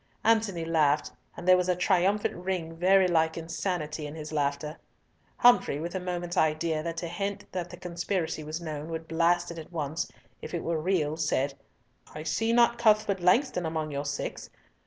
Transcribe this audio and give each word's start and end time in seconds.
Antony 0.23 0.65
laughed, 0.65 1.11
and 1.37 1.47
there 1.47 1.55
was 1.55 1.69
a 1.69 1.75
triumphant 1.75 2.33
ring 2.33 2.75
very 2.75 3.07
like 3.07 3.37
insanity 3.37 4.07
in 4.07 4.15
his 4.15 4.31
laughter. 4.31 4.75
Humfrey, 5.37 5.79
with 5.79 5.93
a 5.93 5.99
moment's 5.99 6.37
idea 6.37 6.81
that 6.81 6.97
to 6.97 7.07
hint 7.07 7.45
that 7.51 7.69
the 7.69 7.77
conspiracy 7.77 8.43
was 8.43 8.59
known 8.59 8.89
would 8.89 9.07
blast 9.07 9.51
it 9.51 9.59
at 9.59 9.71
once, 9.71 10.11
if 10.41 10.55
it 10.55 10.63
were 10.63 10.81
real, 10.81 11.17
said, 11.17 11.53
"I 12.15 12.23
see 12.23 12.51
not 12.51 12.79
Cuthbert 12.79 13.19
Langston 13.19 13.63
among 13.63 13.91
your 13.91 14.05
six. 14.05 14.49